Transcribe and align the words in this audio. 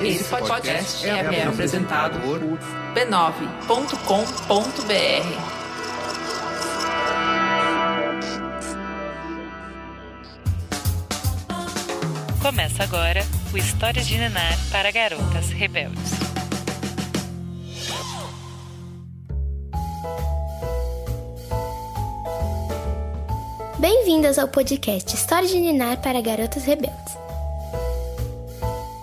Esse 0.00 0.24
podcast 0.24 1.04
é, 1.06 1.10
é 1.10 1.42
apresentado 1.44 2.20
por 2.20 2.38
b9.com.br. 2.94 3.88
Começa 12.40 12.84
agora 12.84 13.22
o 13.52 13.58
Histórias 13.58 14.06
de 14.06 14.18
Ninar 14.18 14.56
para 14.70 14.92
Garotas 14.92 15.50
Rebeldes. 15.50 16.12
Bem-vindas 23.80 24.38
ao 24.38 24.46
podcast 24.48 25.14
Histórias 25.14 25.50
de 25.50 25.58
Ninar 25.58 26.00
para 26.00 26.20
Garotas 26.20 26.64
Rebeldes. 26.64 27.27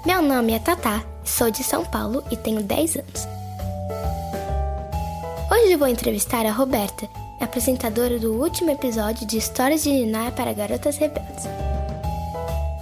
Meu 0.06 0.22
nome 0.22 0.54
é 0.54 0.60
Tatá, 0.60 1.04
sou 1.24 1.50
de 1.50 1.64
São 1.64 1.84
Paulo 1.84 2.24
e 2.30 2.38
tenho 2.38 2.62
10 2.62 2.98
anos. 2.98 3.28
Hoje 5.52 5.76
vou 5.76 5.88
entrevistar 5.88 6.46
a 6.46 6.52
Roberta, 6.52 7.10
apresentadora 7.42 8.20
do 8.20 8.34
último 8.34 8.70
episódio 8.70 9.26
de 9.26 9.40
Histórias 9.40 9.82
de 9.82 9.90
Ninar 9.90 10.32
para 10.34 10.54
Garotas 10.54 10.98
Rebeldes. 10.98 11.46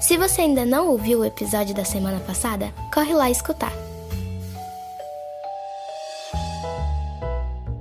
Se 0.02 0.18
você 0.18 0.41
ainda 0.41 0.66
não 0.66 0.90
ouviu 0.90 1.20
o 1.20 1.26
episódio 1.26 1.73
da 1.73 1.86
semana 1.86 2.20
passada, 2.20 2.73
corre 2.94 3.13
lá 3.13 3.32
escutar. 3.32 3.71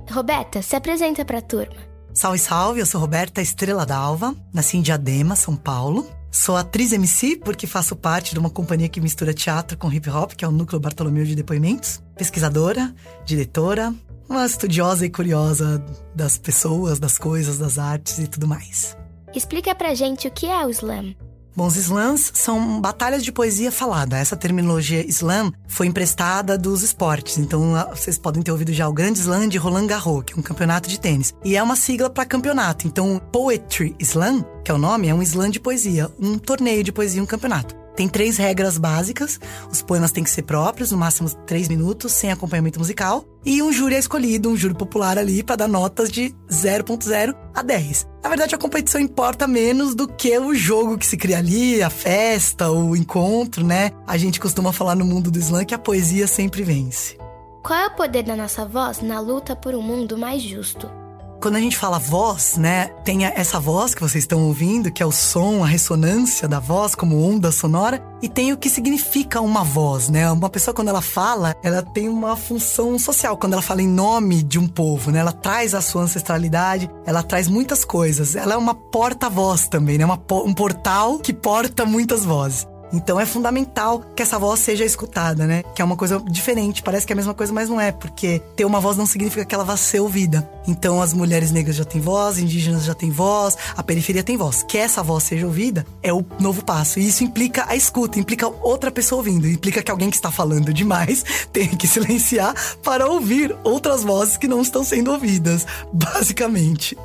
Roberta, 0.09 0.61
se 0.61 0.73
apresenta 0.73 1.25
para 1.25 1.39
a 1.39 1.41
turma. 1.41 1.75
Salve, 2.13 2.39
salve, 2.39 2.79
eu 2.79 2.85
sou 2.85 3.01
Roberta 3.01 3.41
Estrela 3.41 3.85
Dalva, 3.85 4.33
nasci 4.53 4.77
em 4.77 4.81
Diadema, 4.81 5.35
São 5.35 5.57
Paulo. 5.57 6.07
Sou 6.33 6.57
atriz 6.57 6.91
MC 6.91 7.37
porque 7.37 7.67
faço 7.67 7.95
parte 7.95 8.33
de 8.33 8.39
uma 8.39 8.49
companhia 8.49 8.89
que 8.89 8.99
mistura 8.99 9.35
teatro 9.35 9.77
com 9.77 9.93
hip 9.93 10.09
hop, 10.09 10.31
que 10.31 10.43
é 10.43 10.47
o 10.47 10.51
Núcleo 10.51 10.81
Bartolomeu 10.81 11.23
de 11.23 11.35
Depoimentos. 11.35 12.01
Pesquisadora, 12.17 12.91
diretora, 13.23 13.93
uma 14.27 14.43
estudiosa 14.43 15.05
e 15.05 15.11
curiosa 15.11 15.85
das 16.15 16.35
pessoas, 16.35 16.97
das 16.97 17.19
coisas, 17.19 17.59
das 17.59 17.77
artes 17.77 18.17
e 18.17 18.27
tudo 18.27 18.47
mais. 18.47 18.97
Explica 19.31 19.75
pra 19.75 19.93
gente 19.93 20.27
o 20.27 20.31
que 20.31 20.47
é 20.47 20.65
o 20.65 20.71
slam. 20.71 21.15
Bom, 21.55 21.67
os 21.67 21.75
slams 21.75 22.31
são 22.33 22.81
batalhas 22.81 23.23
de 23.23 23.31
poesia 23.31 23.71
falada. 23.71 24.17
Essa 24.17 24.35
terminologia 24.35 25.05
slam 25.07 25.53
foi 25.67 25.85
emprestada 25.85 26.57
dos 26.57 26.81
esportes. 26.81 27.37
Então, 27.37 27.73
vocês 27.91 28.17
podem 28.17 28.41
ter 28.41 28.51
ouvido 28.51 28.73
já 28.73 28.87
o 28.87 28.93
Grande 28.93 29.19
Slam 29.19 29.47
de 29.47 29.59
Roland 29.59 29.85
Garros, 29.85 30.23
que 30.25 30.33
é 30.33 30.37
um 30.37 30.41
campeonato 30.41 30.89
de 30.89 30.99
tênis. 30.99 31.33
E 31.43 31.55
é 31.55 31.61
uma 31.61 31.75
sigla 31.75 32.09
para 32.09 32.25
campeonato. 32.25 32.87
Então, 32.87 33.21
Poetry 33.31 33.95
Slam, 33.99 34.43
que 34.63 34.71
é 34.71 34.73
o 34.73 34.79
nome, 34.79 35.07
é 35.07 35.13
um 35.13 35.21
slam 35.21 35.49
de 35.49 35.59
poesia, 35.59 36.09
um 36.19 36.39
torneio 36.39 36.83
de 36.83 36.91
poesia, 36.91 37.21
um 37.21 37.27
campeonato. 37.27 37.82
Tem 37.95 38.07
três 38.07 38.37
regras 38.37 38.77
básicas. 38.77 39.39
Os 39.71 39.81
poemas 39.81 40.11
têm 40.11 40.23
que 40.23 40.29
ser 40.29 40.43
próprios, 40.43 40.91
no 40.91 40.97
máximo 40.97 41.29
três 41.45 41.67
minutos, 41.67 42.11
sem 42.11 42.31
acompanhamento 42.31 42.79
musical. 42.79 43.23
E 43.45 43.61
um 43.61 43.71
júri 43.71 43.95
é 43.95 43.99
escolhido, 43.99 44.49
um 44.49 44.57
júri 44.57 44.73
popular 44.73 45.17
ali, 45.17 45.43
para 45.43 45.57
dar 45.57 45.67
notas 45.67 46.09
de 46.09 46.33
0.0 46.49 47.35
a 47.53 47.61
10. 47.61 48.07
Na 48.23 48.29
verdade, 48.29 48.55
a 48.55 48.57
competição 48.57 48.99
importa 48.99 49.47
menos 49.47 49.93
do 49.93 50.07
que 50.07 50.37
o 50.39 50.55
jogo 50.55 50.97
que 50.97 51.05
se 51.05 51.17
cria 51.17 51.37
ali, 51.37 51.83
a 51.83 51.89
festa, 51.89 52.71
o 52.71 52.95
encontro, 52.95 53.65
né? 53.65 53.91
A 54.07 54.17
gente 54.17 54.39
costuma 54.39 54.71
falar 54.71 54.95
no 54.95 55.05
mundo 55.05 55.29
do 55.29 55.39
slam 55.39 55.65
que 55.65 55.75
a 55.75 55.79
poesia 55.79 56.25
sempre 56.25 56.63
vence. 56.63 57.17
Qual 57.63 57.79
é 57.79 57.87
o 57.87 57.95
poder 57.95 58.23
da 58.23 58.35
nossa 58.35 58.65
voz 58.65 59.01
na 59.01 59.19
luta 59.19 59.55
por 59.55 59.75
um 59.75 59.81
mundo 59.81 60.17
mais 60.17 60.41
justo? 60.41 61.02
Quando 61.43 61.57
a 61.57 61.59
gente 61.59 61.75
fala 61.75 61.99
voz, 61.99 62.55
né, 62.55 62.85
tem 63.03 63.25
essa 63.25 63.59
voz 63.59 63.93
que 63.93 63.99
vocês 63.99 64.23
estão 64.23 64.45
ouvindo, 64.45 64.89
que 64.89 65.03
é 65.03 65.05
o 65.05 65.11
som, 65.11 65.61
a 65.61 65.67
ressonância 65.67 66.47
da 66.47 66.57
voz 66.57 66.95
como 66.95 67.21
onda 67.21 67.51
sonora, 67.51 68.01
e 68.21 68.29
tem 68.29 68.53
o 68.53 68.57
que 68.57 68.69
significa 68.69 69.41
uma 69.41 69.61
voz, 69.61 70.07
né? 70.07 70.31
Uma 70.31 70.49
pessoa 70.49 70.73
quando 70.73 70.87
ela 70.87 71.01
fala, 71.01 71.53
ela 71.61 71.81
tem 71.81 72.07
uma 72.07 72.37
função 72.37 72.97
social, 72.97 73.35
quando 73.35 73.51
ela 73.51 73.61
fala 73.61 73.81
em 73.81 73.87
nome 73.89 74.41
de 74.41 74.57
um 74.57 74.65
povo, 74.65 75.11
né? 75.11 75.19
Ela 75.19 75.33
traz 75.33 75.75
a 75.75 75.81
sua 75.81 76.03
ancestralidade, 76.03 76.89
ela 77.05 77.21
traz 77.21 77.49
muitas 77.49 77.83
coisas. 77.83 78.37
Ela 78.37 78.53
é 78.53 78.57
uma 78.57 78.73
porta-voz 78.73 79.67
também, 79.67 79.97
né? 79.97 80.05
Uma, 80.05 80.21
um 80.45 80.53
portal 80.53 81.19
que 81.19 81.33
porta 81.33 81.85
muitas 81.85 82.23
vozes. 82.23 82.65
Então 82.93 83.19
é 83.19 83.25
fundamental 83.25 84.03
que 84.15 84.21
essa 84.21 84.37
voz 84.37 84.59
seja 84.59 84.85
escutada, 84.85 85.47
né? 85.47 85.63
Que 85.73 85.81
é 85.81 85.85
uma 85.85 85.97
coisa 85.97 86.19
diferente, 86.19 86.83
parece 86.83 87.07
que 87.07 87.11
é 87.11 87.15
a 87.15 87.17
mesma 87.17 87.33
coisa, 87.33 87.51
mas 87.51 87.67
não 87.67 87.81
é, 87.81 87.91
porque 87.91 88.39
ter 88.55 88.65
uma 88.65 88.79
voz 88.79 88.95
não 88.95 89.07
significa 89.07 89.43
que 89.43 89.55
ela 89.55 89.63
vá 89.63 89.75
ser 89.75 89.99
ouvida. 89.99 90.47
Então 90.67 91.01
as 91.01 91.11
mulheres 91.11 91.51
negras 91.51 91.75
já 91.75 91.83
têm 91.83 91.99
voz, 91.99 92.37
indígenas 92.37 92.85
já 92.85 92.93
têm 92.93 93.09
voz, 93.09 93.57
a 93.75 93.81
periferia 93.81 94.23
tem 94.23 94.37
voz. 94.37 94.61
Que 94.61 94.77
essa 94.77 95.01
voz 95.01 95.23
seja 95.23 95.47
ouvida 95.47 95.85
é 96.03 96.13
o 96.13 96.23
novo 96.39 96.63
passo. 96.63 96.99
E 96.99 97.07
isso 97.07 97.23
implica 97.23 97.65
a 97.67 97.75
escuta, 97.75 98.19
implica 98.19 98.47
outra 98.47 98.91
pessoa 98.91 99.19
ouvindo, 99.19 99.47
implica 99.47 99.81
que 99.81 99.89
alguém 99.89 100.11
que 100.11 100.15
está 100.15 100.31
falando 100.31 100.71
demais 100.71 101.25
tem 101.51 101.69
que 101.69 101.87
silenciar 101.87 102.53
para 102.83 103.07
ouvir 103.07 103.55
outras 103.63 104.03
vozes 104.03 104.37
que 104.37 104.47
não 104.47 104.61
estão 104.61 104.83
sendo 104.83 105.11
ouvidas, 105.11 105.65
basicamente. 105.91 106.95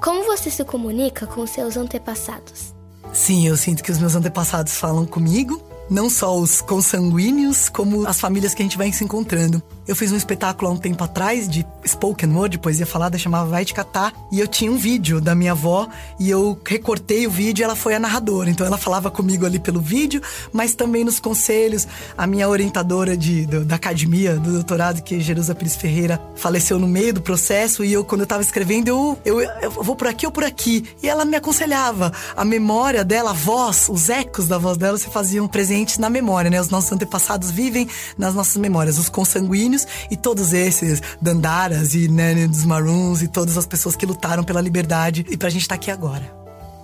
Como 0.00 0.24
você 0.24 0.50
se 0.50 0.64
comunica 0.64 1.26
com 1.26 1.46
seus 1.46 1.76
antepassados? 1.76 2.73
Sim, 3.14 3.46
eu 3.46 3.56
sinto 3.56 3.82
que 3.82 3.92
os 3.92 3.98
meus 3.98 4.16
antepassados 4.16 4.76
falam 4.76 5.06
comigo, 5.06 5.62
não 5.90 6.08
só 6.08 6.36
os 6.36 6.60
consanguíneos, 6.60 7.68
como 7.68 8.06
as 8.06 8.20
famílias 8.20 8.54
que 8.54 8.62
a 8.62 8.64
gente 8.64 8.78
vai 8.78 8.92
se 8.92 9.04
encontrando. 9.04 9.62
Eu 9.86 9.94
fiz 9.94 10.10
um 10.10 10.16
espetáculo 10.16 10.70
há 10.70 10.74
um 10.74 10.78
tempo 10.78 11.04
atrás 11.04 11.46
de 11.46 11.64
spoken 11.86 12.30
word, 12.30 12.56
de 12.56 12.58
poesia 12.58 12.86
falada, 12.86 13.18
chamava 13.18 13.50
Vai 13.50 13.66
Te 13.66 13.74
Catar, 13.74 14.14
e 14.32 14.40
eu 14.40 14.48
tinha 14.48 14.72
um 14.72 14.78
vídeo 14.78 15.20
da 15.20 15.34
minha 15.34 15.52
avó 15.52 15.86
e 16.18 16.30
eu 16.30 16.58
recortei 16.64 17.26
o 17.26 17.30
vídeo 17.30 17.62
e 17.62 17.64
ela 17.64 17.76
foi 17.76 17.94
a 17.94 18.00
narradora. 18.00 18.48
Então 18.48 18.66
ela 18.66 18.78
falava 18.78 19.10
comigo 19.10 19.44
ali 19.44 19.58
pelo 19.58 19.80
vídeo, 19.80 20.22
mas 20.52 20.74
também 20.74 21.04
nos 21.04 21.20
conselhos. 21.20 21.86
A 22.16 22.26
minha 22.26 22.48
orientadora 22.48 23.14
de, 23.14 23.44
do, 23.44 23.64
da 23.64 23.76
academia, 23.76 24.36
do 24.36 24.52
doutorado, 24.52 25.02
que 25.02 25.16
é 25.16 25.20
Jerusa 25.20 25.54
Pires 25.54 25.76
Ferreira, 25.76 26.20
faleceu 26.34 26.78
no 26.78 26.88
meio 26.88 27.12
do 27.12 27.20
processo 27.20 27.84
e 27.84 27.92
eu, 27.92 28.04
quando 28.04 28.22
eu 28.22 28.26
tava 28.26 28.42
escrevendo, 28.42 28.88
eu, 28.88 29.18
eu, 29.24 29.40
eu 29.40 29.70
vou 29.70 29.94
por 29.94 30.08
aqui 30.08 30.24
ou 30.24 30.32
por 30.32 30.44
aqui. 30.44 30.84
E 31.02 31.08
ela 31.08 31.26
me 31.26 31.36
aconselhava. 31.36 32.10
A 32.34 32.44
memória 32.44 33.04
dela, 33.04 33.30
a 33.30 33.34
voz, 33.34 33.88
os 33.90 34.08
ecos 34.08 34.48
da 34.48 34.56
voz 34.56 34.78
dela 34.78 34.96
se 34.96 35.08
faziam 35.08 35.46
presentes 35.74 35.98
na 35.98 36.08
memória, 36.08 36.50
né? 36.50 36.60
Os 36.60 36.70
nossos 36.70 36.92
antepassados 36.92 37.50
vivem 37.50 37.88
nas 38.16 38.34
nossas 38.34 38.56
memórias. 38.56 38.96
Os 38.96 39.08
consanguíneos 39.08 39.86
e 40.10 40.16
todos 40.16 40.52
esses 40.52 41.02
Dandaras 41.20 41.94
e 41.94 42.06
Nani 42.06 42.46
dos 42.46 42.64
Maroons 42.64 43.22
e 43.22 43.28
todas 43.28 43.58
as 43.58 43.66
pessoas 43.66 43.96
que 43.96 44.06
lutaram 44.06 44.44
pela 44.44 44.60
liberdade 44.60 45.26
e 45.28 45.36
pra 45.36 45.50
gente 45.50 45.62
estar 45.62 45.74
tá 45.74 45.80
aqui 45.80 45.90
agora. 45.90 46.32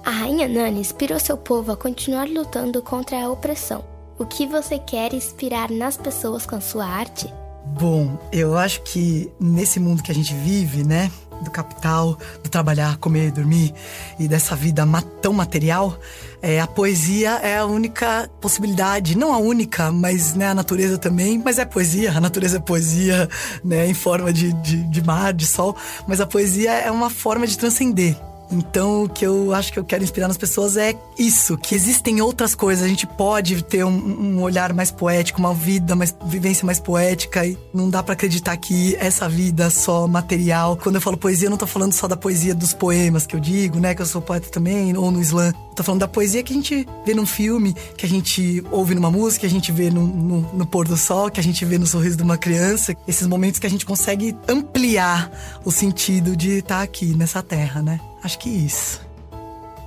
A 0.04 0.10
rainha 0.10 0.48
Nani 0.48 0.80
inspirou 0.80 1.20
seu 1.20 1.36
povo 1.36 1.70
a 1.70 1.76
continuar 1.76 2.28
lutando 2.28 2.82
contra 2.82 3.22
a 3.22 3.30
opressão. 3.30 3.84
O 4.18 4.26
que 4.26 4.46
você 4.46 4.78
quer 4.78 5.14
inspirar 5.14 5.70
nas 5.70 5.96
pessoas 5.96 6.44
com 6.44 6.56
a 6.56 6.60
sua 6.60 6.84
arte? 6.84 7.32
Bom, 7.78 8.18
eu 8.32 8.58
acho 8.58 8.82
que 8.82 9.30
nesse 9.38 9.78
mundo 9.78 10.02
que 10.02 10.10
a 10.10 10.14
gente 10.14 10.34
vive, 10.34 10.82
né, 10.82 11.10
do 11.42 11.50
capital, 11.50 12.18
do 12.42 12.50
trabalhar, 12.50 12.96
comer, 12.98 13.30
dormir 13.30 13.74
e 14.18 14.28
dessa 14.28 14.54
vida 14.54 14.86
tão 15.20 15.32
material, 15.32 15.98
é, 16.42 16.60
a 16.60 16.66
poesia 16.66 17.32
é 17.42 17.58
a 17.58 17.66
única 17.66 18.30
possibilidade, 18.40 19.16
não 19.16 19.32
a 19.32 19.38
única, 19.38 19.92
mas 19.92 20.34
né, 20.34 20.48
a 20.48 20.54
natureza 20.54 20.96
também, 20.98 21.38
mas 21.38 21.58
é 21.58 21.64
poesia, 21.64 22.12
a 22.12 22.20
natureza 22.20 22.56
é 22.56 22.60
poesia, 22.60 23.28
né, 23.62 23.86
em 23.86 23.94
forma 23.94 24.32
de, 24.32 24.52
de, 24.54 24.82
de 24.84 25.02
mar, 25.02 25.32
de 25.32 25.46
sol, 25.46 25.76
mas 26.06 26.20
a 26.20 26.26
poesia 26.26 26.72
é 26.72 26.90
uma 26.90 27.10
forma 27.10 27.46
de 27.46 27.58
transcender. 27.58 28.16
Então, 28.50 29.04
o 29.04 29.08
que 29.08 29.24
eu 29.24 29.54
acho 29.54 29.72
que 29.72 29.78
eu 29.78 29.84
quero 29.84 30.02
inspirar 30.02 30.26
nas 30.28 30.36
pessoas 30.36 30.76
é 30.76 30.94
isso, 31.18 31.56
que 31.56 31.74
existem 31.74 32.20
outras 32.20 32.54
coisas, 32.54 32.84
a 32.84 32.88
gente 32.88 33.06
pode 33.06 33.62
ter 33.62 33.84
um, 33.84 33.90
um 33.90 34.42
olhar 34.42 34.72
mais 34.72 34.90
poético, 34.90 35.38
uma 35.38 35.54
vida, 35.54 35.94
mais 35.94 36.14
vivência 36.26 36.66
mais 36.66 36.80
poética 36.80 37.46
e 37.46 37.56
não 37.72 37.88
dá 37.88 38.02
para 38.02 38.14
acreditar 38.14 38.56
que 38.56 38.96
essa 38.96 39.28
vida 39.28 39.70
só 39.70 40.06
material. 40.06 40.76
Quando 40.76 40.96
eu 40.96 41.00
falo 41.00 41.16
poesia, 41.16 41.46
eu 41.46 41.50
não 41.50 41.58
tô 41.58 41.66
falando 41.66 41.92
só 41.92 42.08
da 42.08 42.16
poesia 42.16 42.54
dos 42.54 42.72
poemas 42.72 43.26
que 43.26 43.36
eu 43.36 43.40
digo, 43.40 43.78
né, 43.78 43.94
que 43.94 44.02
eu 44.02 44.06
sou 44.06 44.20
poeta 44.20 44.48
também, 44.48 44.96
ou 44.96 45.10
no 45.10 45.20
slam. 45.20 45.52
tô 45.76 45.82
falando 45.82 46.00
da 46.00 46.08
poesia 46.08 46.42
que 46.42 46.52
a 46.52 46.56
gente 46.56 46.86
vê 47.06 47.14
num 47.14 47.26
filme, 47.26 47.74
que 47.96 48.04
a 48.04 48.08
gente 48.08 48.64
ouve 48.70 48.94
numa 48.94 49.10
música, 49.10 49.40
que 49.40 49.46
a 49.46 49.50
gente 49.50 49.70
vê 49.70 49.90
no, 49.90 50.06
no, 50.06 50.40
no 50.54 50.66
pôr 50.66 50.88
do 50.88 50.96
sol, 50.96 51.30
que 51.30 51.38
a 51.38 51.42
gente 51.42 51.64
vê 51.64 51.78
no 51.78 51.86
sorriso 51.86 52.16
de 52.16 52.22
uma 52.22 52.36
criança, 52.36 52.94
esses 53.06 53.26
momentos 53.26 53.60
que 53.60 53.66
a 53.66 53.70
gente 53.70 53.86
consegue 53.86 54.36
ampliar 54.48 55.30
o 55.64 55.70
sentido 55.70 56.36
de 56.36 56.58
estar 56.58 56.78
tá 56.78 56.82
aqui 56.82 57.14
nessa 57.14 57.42
terra, 57.42 57.82
né? 57.82 58.00
Acho 58.22 58.38
que 58.38 58.48
isso. 58.48 59.00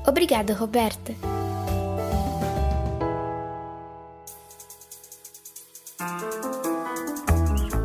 Obrigada, 0.05 0.53
Roberta. 0.53 1.13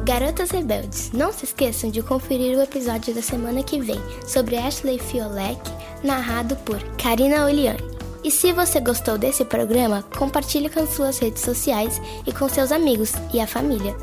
Garotas 0.04 0.50
Rebeldes, 0.50 1.12
não 1.12 1.30
se 1.32 1.44
esqueçam 1.44 1.90
de 1.90 2.02
conferir 2.02 2.56
o 2.56 2.62
episódio 2.62 3.14
da 3.14 3.20
semana 3.20 3.62
que 3.62 3.78
vem 3.78 4.00
sobre 4.26 4.56
Ashley 4.56 4.98
Fiolek, 4.98 5.60
narrado 6.02 6.56
por 6.56 6.82
Karina 6.96 7.44
Oliani. 7.44 7.78
E 8.24 8.30
se 8.30 8.52
você 8.52 8.80
gostou 8.80 9.16
desse 9.16 9.44
programa, 9.44 10.02
compartilhe 10.16 10.68
com 10.70 10.86
suas 10.86 11.18
redes 11.18 11.42
sociais 11.42 12.00
e 12.26 12.32
com 12.32 12.48
seus 12.48 12.72
amigos 12.72 13.12
e 13.32 13.40
a 13.40 13.46
família. 13.46 13.94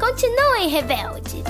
Continuem 0.00 0.68
rebeldes! 0.70 1.44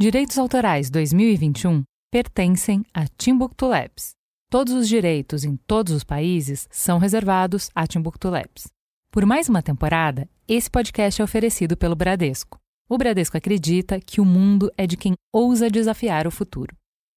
Direitos 0.00 0.38
Autorais 0.38 0.88
2021 0.88 1.84
pertencem 2.10 2.82
a 2.94 3.06
Timbuktu 3.06 3.66
Labs. 3.66 4.12
Todos 4.50 4.72
os 4.72 4.88
direitos 4.88 5.44
em 5.44 5.58
todos 5.66 5.92
os 5.92 6.02
países 6.02 6.66
são 6.70 6.96
reservados 6.96 7.68
a 7.74 7.86
Timbuktu 7.86 8.30
Labs. 8.30 8.68
Por 9.12 9.26
mais 9.26 9.46
uma 9.50 9.60
temporada, 9.62 10.26
esse 10.48 10.70
podcast 10.70 11.20
é 11.20 11.24
oferecido 11.24 11.76
pelo 11.76 11.94
Bradesco. 11.94 12.58
O 12.88 12.96
Bradesco 12.96 13.36
acredita 13.36 14.00
que 14.00 14.22
o 14.22 14.24
mundo 14.24 14.72
é 14.74 14.86
de 14.86 14.96
quem 14.96 15.12
ousa 15.30 15.68
desafiar 15.68 16.26
o 16.26 16.30
futuro, 16.30 16.74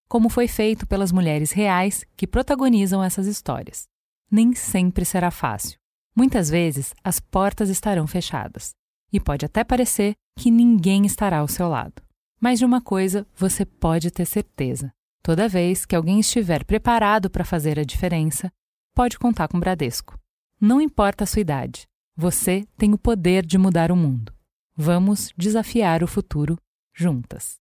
como 0.09 0.27
foi 0.27 0.49
feito 0.49 0.85
pelas 0.85 1.13
mulheres 1.13 1.53
reais 1.53 2.03
que 2.17 2.27
protagonizam 2.27 3.01
essas 3.01 3.27
histórias. 3.27 3.83
Nem 4.29 4.53
sempre 4.53 5.05
será 5.05 5.31
fácil. 5.31 5.77
Muitas 6.13 6.49
vezes 6.49 6.93
as 7.01 7.17
portas 7.21 7.69
estarão 7.69 8.05
fechadas 8.05 8.71
e 9.09 9.21
pode 9.21 9.45
até 9.45 9.63
parecer 9.63 10.15
que 10.37 10.51
ninguém 10.51 11.05
estará 11.05 11.37
ao 11.37 11.47
seu 11.47 11.69
lado. 11.69 12.02
Mas 12.43 12.59
de 12.59 12.65
uma 12.65 12.81
coisa 12.81 13.25
você 13.33 13.65
pode 13.65 14.11
ter 14.11 14.25
certeza: 14.25 14.91
toda 15.23 15.47
vez 15.47 15.85
que 15.85 15.95
alguém 15.95 16.19
estiver 16.19 16.65
preparado 16.65 17.29
para 17.29 17.45
fazer 17.45 17.79
a 17.79 17.85
diferença, 17.85 18.51
pode 18.93 19.17
contar 19.17 19.47
com 19.47 19.55
o 19.55 19.59
Bradesco. 19.61 20.19
Não 20.59 20.81
importa 20.81 21.23
a 21.23 21.27
sua 21.27 21.39
idade, 21.39 21.87
você 22.17 22.67
tem 22.77 22.93
o 22.93 22.97
poder 22.97 23.45
de 23.45 23.57
mudar 23.57 23.93
o 23.93 23.95
mundo. 23.95 24.33
Vamos 24.75 25.31
desafiar 25.37 26.03
o 26.03 26.07
futuro 26.07 26.57
juntas. 26.93 27.62